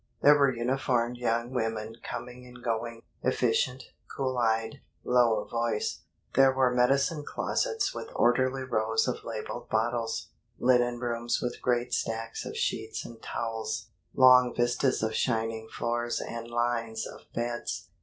[0.23, 3.83] There were uniformed young women coming and going, efficient,
[4.17, 6.05] cool eyed, low of voice.
[6.33, 12.45] There were medicine closets with orderly rows of labeled bottles, linen rooms with great stacks
[12.47, 17.89] of sheets and towels, long vistas of shining floors and lines of beds.